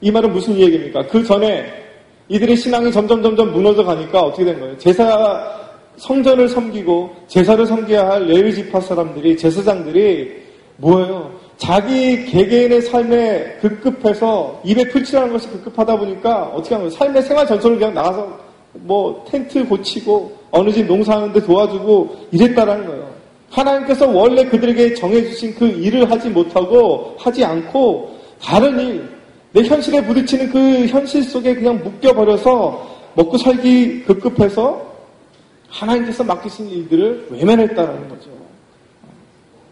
[0.00, 1.06] 이 말은 무슨 얘기입니까?
[1.06, 1.83] 그 전에
[2.28, 4.76] 이들의 신앙이 점점 점점 무너져 가니까 어떻게 된 거예요?
[4.78, 5.64] 제사
[5.96, 10.42] 성전을 섬기고 제사를 섬겨야 할 레위 지파 사람들이 제사장들이
[10.78, 11.32] 뭐예요?
[11.56, 16.90] 자기 개개인의 삶에 급급해서 입에 풀칠하는 것이 급급하다 보니까 어떻게 거예요?
[16.90, 18.38] 삶의 생활 전선을 그냥 나가서
[18.72, 23.14] 뭐 텐트 고치고 어느 집 농사하는데 도와주고 이랬다라는 거예요.
[23.50, 29.08] 하나님께서 원래 그들에게 정해주신 그 일을 하지 못하고 하지 않고 다른 일,
[29.54, 34.84] 내 현실에 부딪히는 그 현실 속에 그냥 묶여버려서 먹고 살기 급급해서
[35.68, 38.30] 하나님께서 맡기신 일들을 외면했다는 거죠.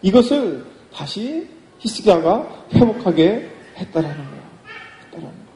[0.02, 0.64] 이것을
[0.94, 1.48] 다시
[1.80, 4.42] 히스기야가 회복하게 했다라는 거예요.
[5.04, 5.52] 했다라는 거예요.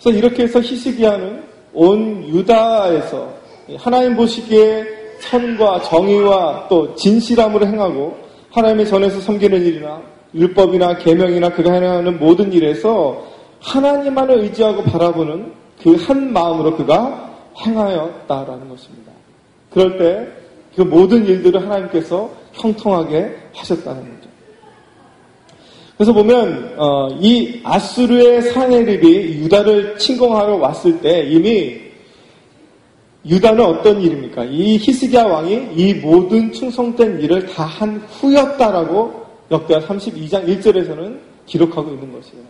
[0.00, 3.34] 그래서 이렇게 해서 히스기야는 온 유다에서
[3.76, 4.86] 하나님 보시기에
[5.20, 8.16] 선과 정의와 또 진실함으로 행하고
[8.50, 13.24] 하나님의 전에서 섬기는 일이나 율법이나 계명이나 그가 행하는 모든 일에서
[13.60, 17.32] 하나님만을 의지하고 바라보는 그 한 마음으로 그가
[17.64, 19.12] 행하였다라는 것입니다.
[19.70, 20.46] 그럴 때
[20.76, 24.28] 그 모든 일들을 하나님께서 형통하게 하셨다는 거죠.
[25.96, 31.78] 그래서 보면 어, 이 아수르의 사내립이 유다를 침공하러 왔을 때 이미
[33.24, 34.44] 유다는 어떤 일입니까?
[34.44, 42.12] 이 히스기야 왕이 이 모든 충성된 일을 다 한 후였다라고 역대하 32장 1절에서는 기록하고 있는
[42.12, 42.44] 것이에요.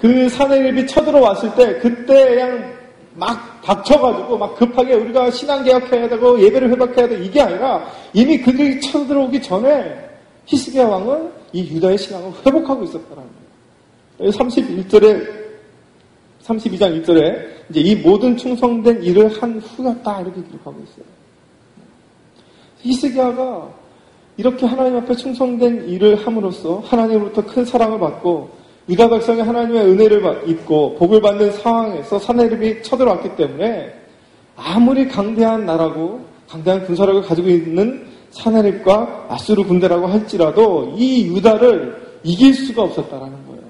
[0.00, 2.78] 그 사내립이 쳐들어왔을 때 그때 그냥
[3.14, 8.80] 막 닥쳐가지고 막 급하게 우리가 신앙 개혁해야 되고 예배를 회복해야 돼 이게 아니라 이미 그들이
[8.80, 10.08] 쳐들어오기 전에
[10.46, 13.28] 히스기야 왕은 이 유다의 신앙을 회복하고 있었다라는
[14.18, 14.32] 거예요.
[14.32, 15.38] 31절에
[16.44, 21.04] 32장 1절에 이제 이 모든 충성된 일을 한 후였다 이렇게 기록하고 있어요.
[22.78, 23.74] 히스기야가
[24.38, 28.48] 이렇게 하나님 앞에 충성된 일을 함으로써 하나님으로부터 큰 사랑을 받고
[28.88, 33.92] 유다 백성이 하나님의 은혜를 입고 복을 받는 상황에서 사내립이 쳐들어왔기 때문에
[34.56, 42.82] 아무리 강대한 나라고 강대한 군사력을 가지고 있는 사내립과 아수르 군대라고 할지라도 이 유다를 이길 수가
[42.82, 43.62] 없었다라는 거예요.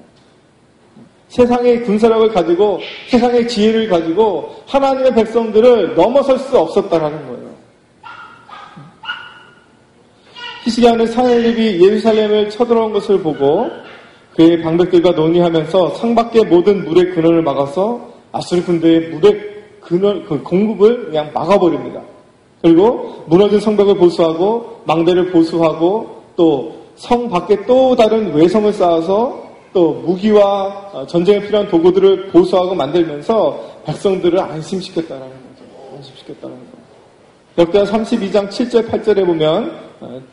[1.29, 2.79] 세상의 군사력을 가지고
[3.09, 7.48] 세상의 지혜를 가지고 하나님의 백성들을 넘어설 수 없었다라는 거예요.
[10.69, 13.69] 히스기야는 사내립이 예루살렘을 쳐들어온 것을 보고
[14.37, 21.31] 그의 방백들과 논의하면서 상밖의 모든 물의 근원을 막아서 아수르 군대의 물의 근원, 그 공급을 그냥
[21.35, 22.03] 막아버립니다.
[22.63, 29.41] 그리고 무너진 성벽을 보수하고 망대를 보수하고 또 성 밖에 또 다른 외성을 쌓아서
[29.73, 35.95] 또 무기와 어, 전쟁에 필요한 도구들을 보수하고 만들면서 백성들을 안심시켰다는 거죠.
[35.95, 37.63] 안심시켰다는 거.
[37.63, 39.88] 역대하 32장 7절 8절에 보면 어,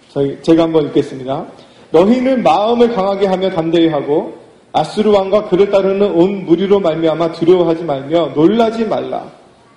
[0.10, 1.46] 저희 제가 한번 읽겠습니다.
[1.92, 4.34] 너희는 마음을 강하게 하며 담대히 하고
[4.74, 9.26] 아수르 왕과 그를 따르는 온 무리로 말미암아 두려워하지 말며 놀라지 말라.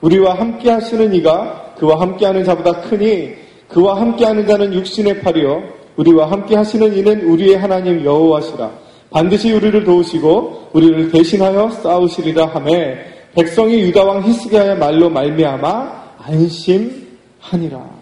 [0.00, 3.34] 우리와 함께 하시는 이가 그와 함께 하는 자보다 크니
[3.68, 5.62] 그와 함께 하는 자는 육신의 팔이요
[5.96, 8.70] 우리와 함께 하시는 이는 우리의 하나님 여호와시라.
[9.10, 12.98] 반드시 우리를 도우시고 우리를 대신하여 싸우시리라 하매
[13.34, 17.97] 백성이 유다 왕 히스기야의 말로 말미암아 안심하니라.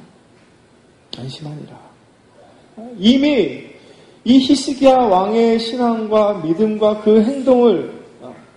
[1.18, 1.86] 안심하니라.
[2.98, 3.64] 이미
[4.24, 7.92] 이 히스기야 왕의 신앙과 믿음과 그 행동을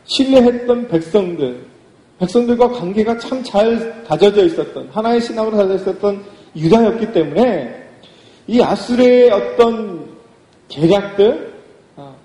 [0.06, 1.66] 신뢰했던 백성들,
[2.20, 6.24] 백성들과 관계가 참 잘 다져져 있었던, 하나의 신앙으로 다져 있었던
[6.56, 7.76] 유다였기 때문에
[8.48, 10.10] 이 아수르의 어떤
[10.68, 11.54] 계략들,
[11.96, 12.16] 어,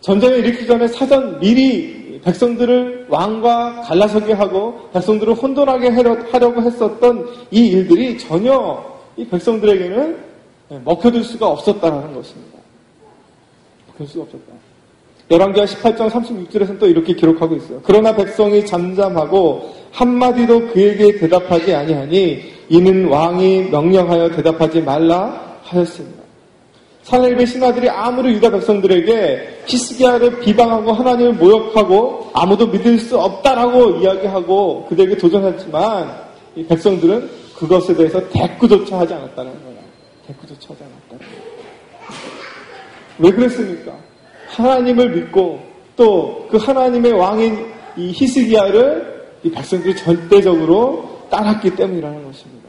[0.00, 5.88] 전쟁을 일으키기 전에 사전 미리 백성들을 왕과 갈라서게 하고 백성들을 혼돈하게
[6.30, 10.16] 하려고 했었던 이 일들이 전혀 이 백성들에게는
[10.70, 12.58] 네, 먹혀들 수가 없었다는 것입니다.
[13.88, 14.52] 먹힐 수가 없었다.
[15.30, 17.80] 열왕기하 18장 36절에서는 또 이렇게 기록하고 있어요.
[17.82, 26.22] 그러나 백성이 잠잠하고 한마디도 그에게 대답하지 아니하니 이는 왕이 명령하여 대답하지 말라 하였습니다.
[27.02, 35.16] 사내립의 신하들이 아무리 유다 백성들에게 히스기야를 비방하고 하나님을 모욕하고 아무도 믿을 수 없다라고 이야기하고 그들에게
[35.16, 36.14] 도전했지만
[36.54, 39.78] 이 백성들은 그것에 대해서 대꾸조차 하지 않았다는 거예요.
[40.26, 41.26] 대꾸조차 하지 않았다.
[43.18, 43.96] 왜 그랬습니까?
[44.48, 45.60] 하나님을 믿고
[45.96, 52.68] 또 그 하나님의 왕인 이 히스기야를 이 백성들이 절대적으로 따랐기 때문이라는 것입니다.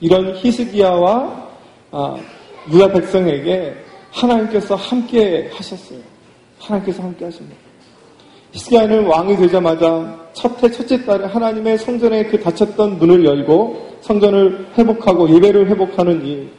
[0.00, 1.48] 이런 히스기야와
[1.90, 2.16] 아,
[2.72, 3.74] 유다 백성에게
[4.10, 5.98] 하나님께서 함께 하셨어요.
[6.58, 7.56] 하나님께서 함께 하십니다.
[8.56, 15.68] 히스기야는 왕이 되자마자 첫해 첫째 달에 하나님의 성전에 그 닫혔던 문을 열고 성전을 회복하고 예배를
[15.68, 16.50] 회복하는 일.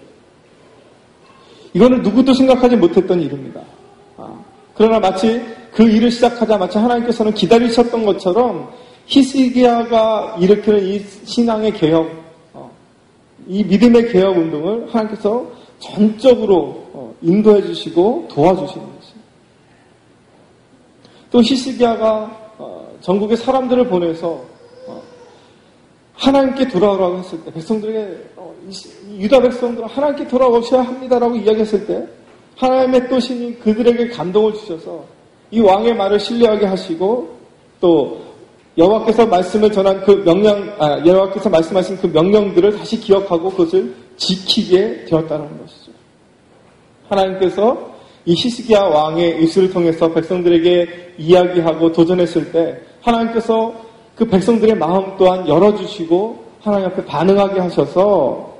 [1.73, 3.61] 이거는 누구도 생각하지 못했던 일입니다.
[4.15, 4.31] 아,
[4.75, 5.41] 그러나 마치
[5.73, 8.69] 그 일을 시작하자 마치 하나님께서는 기다리셨던 것처럼
[9.07, 12.11] 히스기야가 일으키는 이 신앙의 개혁,
[12.53, 12.69] 어,
[13.47, 15.45] 이 믿음의 개혁 운동을 하나님께서
[15.79, 18.96] 전적으로 어, 인도해 주시고 도와주시는 것입니다.
[21.37, 24.43] 또 히스기야가 어, 전국의 사람들을 보내서
[24.87, 25.03] 어,
[26.15, 28.55] 하나님께 돌아오라고 했을 때 백성들에게 어,
[29.19, 32.07] 유다 백성들은 하나님께 돌아오셔야 합니다라고 이야기했을 때
[32.55, 35.05] 하나님의 또 신이 그들에게 감동을 주셔서
[35.51, 37.29] 이 왕의 말을 신뢰하게 하시고
[37.79, 38.19] 또
[38.75, 45.61] 여호와께서 말씀을 전한 그 명령, 아, 여호와께서 말씀하신 그 명령들을 다시 기억하고 그것을 지키게 되었다는
[45.61, 45.91] 것이죠.
[47.09, 47.96] 하나님께서
[48.27, 53.73] 이 히스기야 왕의 입술을 통해서 백성들에게 이야기하고 도전했을 때 하나님께서
[54.15, 58.53] 그 백성들의 마음 또한 열어주시고 하나님 앞에 반응하게 하셔서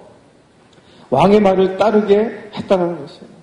[1.10, 2.16] 왕의 말을 따르게
[2.54, 3.38] 했다는 것이에요.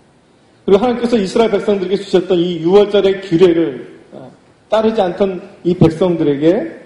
[0.64, 4.32] 그리고 하나님께서 이스라엘 백성들에게 주셨던 이 6월절의 규례를 어,
[4.70, 6.84] 따르지 않던 이 백성들에게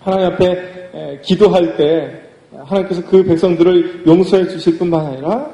[0.00, 2.20] 하나님 앞에 기도할 때
[2.52, 5.50] 하나님께서 그 백성들을 용서해 주실 뿐만 아니라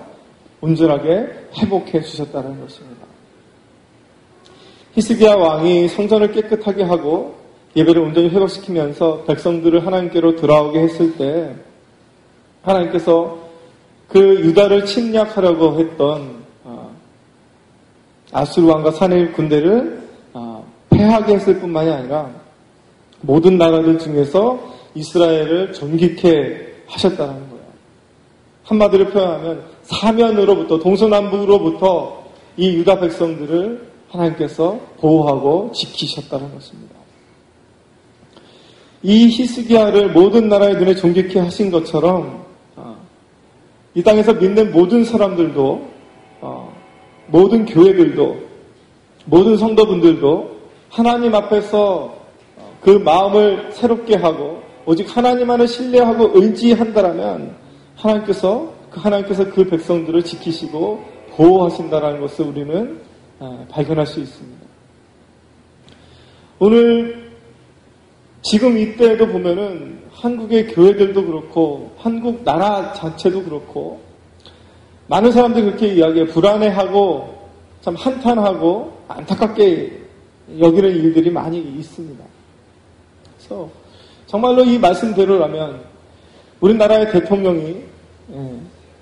[0.61, 1.27] 온전하게
[1.59, 2.96] 회복해 주셨다는 것입니다.
[4.97, 7.35] 히스기야 왕이 성전을 깨끗하게 하고
[7.77, 11.55] 예배를 온전히 회복시키면서 백성들을 하나님께로 돌아오게 했을 때
[12.63, 13.39] 하나님께서
[14.09, 16.91] 그 유다를 침략하려고 했던 어,
[18.33, 22.31] 아수르 왕과 사내일 군대를 어, 패하게 했을 뿐만이 아니라
[23.21, 24.59] 모든 나라들 중에서
[24.95, 27.65] 이스라엘을 존귀케 하셨다는 거예요.
[28.65, 32.25] 한마디로 표현하면 사면으로부터 동서남북으로부터
[32.57, 36.95] 이 유다 백성들을 하나님께서 보호하고 지키셨다는 것입니다.
[39.03, 42.97] 이 히스기야를 모든 나라의 눈에 존귀케 하신 것처럼 어,
[43.95, 45.89] 이 땅에서 믿는 모든 사람들도
[46.41, 46.73] 어,
[47.29, 48.37] 모든 교회들도
[49.27, 50.57] 모든 성도분들도
[50.89, 52.17] 하나님 앞에서
[52.57, 57.57] 어, 그 마음을 새롭게 하고 오직 하나님만을 신뢰하고 의지한다라면
[57.97, 61.03] 하나님께서 그 하나님께서 그 백성들을 지키시고
[61.37, 63.06] 보호하신다라는 것을 우리는 아,
[63.69, 64.67] 발견할 수 있습니다.
[66.59, 67.33] 오늘
[68.43, 74.01] 지금 이때에도 보면은 한국의 교회들도 그렇고 한국 나라 자체도 그렇고
[75.09, 77.37] 많은 사람들이 그렇게 이야기해 불안해하고
[77.81, 80.03] 참 한탄하고 안타깝게
[80.59, 82.25] 여기는 일들이 많이 있습니다.
[83.37, 83.69] 그래서
[84.27, 85.83] 정말로 이 말씀대로라면
[86.61, 87.83] 우리나라의 대통령이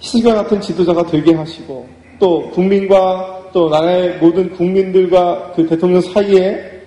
[0.00, 6.82] 시스가 예, 같은 지도자가 되게 하시고 또 국민과 또 나라의 모든 국민들과 그 대통령 사이에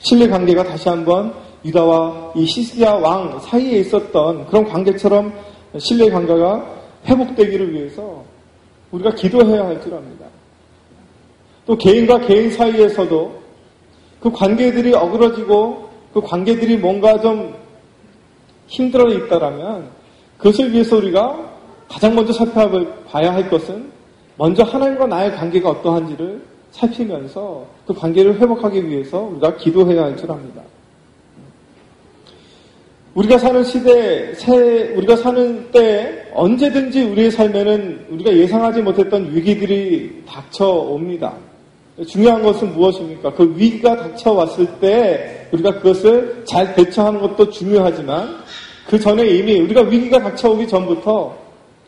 [0.00, 1.32] 신뢰 관계가 다시 한번
[1.64, 5.32] 유다와 이 시스기야 왕 사이에 있었던 그런 관계처럼
[5.78, 6.66] 신뢰 관계가
[7.06, 8.24] 회복되기를 위해서
[8.90, 10.26] 우리가 기도해야 할 줄 압니다.
[11.64, 13.40] 또 개인과 개인 사이에서도
[14.18, 17.54] 그 관계들이 어그러지고 그 관계들이 뭔가 좀
[18.66, 19.90] 힘들어 있다라면
[20.38, 21.38] 그것을 위해서 우리가
[21.88, 23.99] 가장 먼저 살펴봐야 할 것은
[24.40, 30.62] 먼저 하나님과 나의 관계가 어떠한지를 살피면서 그 관계를 회복하기 위해서 우리가 기도해야 할 줄 압니다.
[33.12, 41.34] 우리가 사는 시대, 새, 우리가 사는 때 언제든지 우리의 삶에는 우리가 예상하지 못했던 위기들이 닥쳐옵니다.
[42.06, 43.34] 중요한 것은 무엇입니까?
[43.34, 48.38] 그 위기가 닥쳐왔을 때 우리가 그것을 잘 대처하는 것도 중요하지만
[48.86, 51.36] 그 전에 이미 우리가 위기가 닥쳐오기 전부터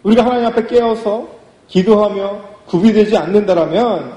[0.02, 1.40] 우리가 하나님 앞에 깨어서
[1.72, 4.12] 기도하며 구비되지 않는다라면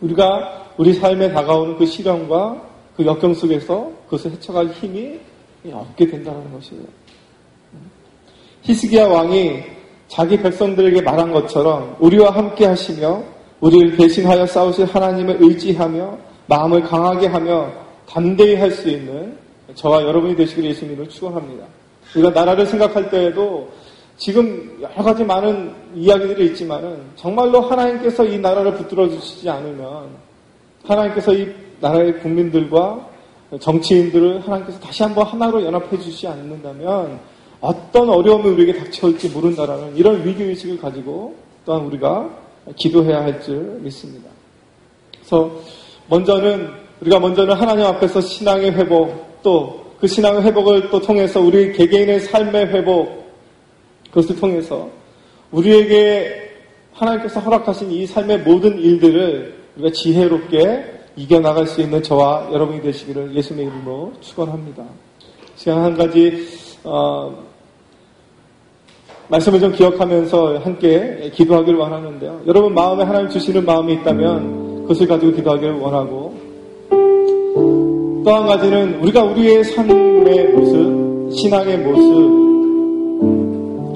[0.00, 2.62] 우리가 우리 삶에 다가오는 그 시련과
[2.96, 5.20] 그 역경 속에서 그것을 헤쳐갈 힘이
[5.70, 6.82] 없게 된다는 것이에요.
[8.62, 9.62] 히스기야 왕이
[10.08, 13.22] 자기 백성들에게 말한 것처럼 우리와 함께 하시며
[13.60, 17.70] 우리를 대신하여 싸우실 하나님을 의지하며 마음을 강하게 하며
[18.08, 19.36] 담대히 할 수 있는
[19.74, 21.66] 저와 여러분이 되시기를 예수님을 축원합니다.
[22.14, 23.68] 우리가 나라를 생각할 때에도
[24.16, 30.08] 지금 여러 가지 많은 이야기들이 있지만은 정말로 하나님께서 이 나라를 붙들어 주시지 않으면
[30.84, 31.48] 하나님께서 이
[31.80, 33.08] 나라의 국민들과
[33.60, 37.18] 정치인들을 하나님께서 다시 한번 하나로 연합해 주시지 않는다면
[37.60, 42.28] 어떤 어려움이 우리에게 닥쳐올지 모른다라는 이런 위기의식을 가지고 또한 우리가
[42.76, 44.28] 기도해야 할 줄 믿습니다.
[45.12, 45.50] 그래서
[46.08, 52.20] 먼저는 우리가 먼저는 하나님 앞에서 신앙의 회복 또 그 신앙의 회복을 또 통해서 우리 개개인의
[52.20, 53.25] 삶의 회복
[54.16, 54.88] 그것을 통해서
[55.50, 56.50] 우리에게
[56.92, 60.84] 하나님께서 허락하신 이 삶의 모든 일들을 우리가 지혜롭게
[61.16, 64.84] 이겨나갈 수 있는 저와 여러분이 되시기를 예수님의 이름으로 축원합니다.
[65.56, 66.46] 제가 한 가지
[66.82, 67.44] 어,
[69.28, 72.42] 말씀을 좀 기억하면서 함께 기도하기를 원하는데요.
[72.46, 76.34] 여러분 마음에 하나님 주시는 마음이 있다면 그것을 가지고 기도하기를 원하고
[78.24, 82.45] 또 한 가지는 우리가 우리의 삶의 모습, 신앙의 모습,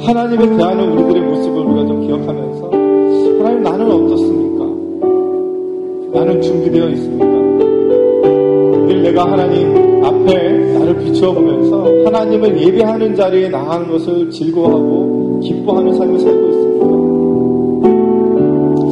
[0.03, 4.65] 하나님에 대하는 우리들의 모습을 우리가 좀 기억하면서 하나님 나는 어떻습니까?
[6.19, 7.27] 나는 준비되어 있습니까?
[8.87, 16.19] 늘 내가 하나님 앞에 나를 비추어 보면서 하나님을 예배하는 자리에 나가는 것을 즐거워하고 기뻐하는 삶을
[16.21, 16.87] 살고 있습니다.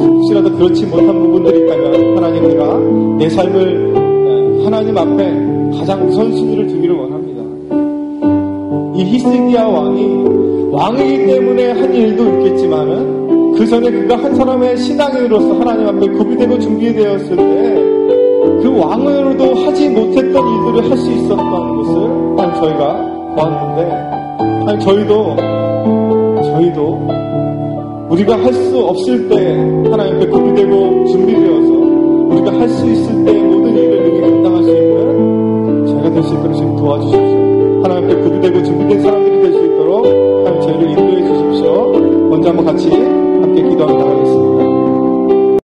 [0.05, 2.77] 혹시라도 그렇지 못한 부분들이 있다면 하나님 내가
[3.17, 7.39] 내 삶을 하나님 앞에 가장 우선순위를 두기를 원합니다.
[8.95, 15.87] 이 히스기야 왕이 왕이기 때문에 한 일도 있겠지만은 그 전에 그가 한 사람의 신앙인으로서 하나님
[15.87, 17.99] 앞에 구비되고 준비되었을 때
[18.61, 23.91] 그 왕으로도 하지 못했던 일들을 할 수 있었던 것을 한 저희가 보았는데
[24.65, 25.35] 한 저희도
[26.43, 27.07] 저희도
[28.09, 29.35] 우리가 할 수 없을 때
[29.89, 35.85] 하나님 앞에 구비되고 준비되어서 우리가 할 수 있을 때 모든 일을 능히 감당할 수 있는
[35.87, 37.81] 저희가 될 수 있도록 지금 도와주십시오.
[37.83, 39.58] 하나님 앞에 구비되고 준비된 사람들이 되시
[42.49, 43.18] 한번 같이